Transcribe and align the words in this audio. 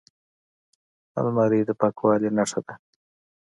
الماري 1.19 1.59
د 1.67 1.69
پاکوالي 1.79 2.29
نښه 2.37 2.59
ده 2.65 2.73